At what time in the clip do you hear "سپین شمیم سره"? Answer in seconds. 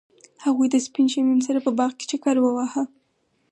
0.85-1.59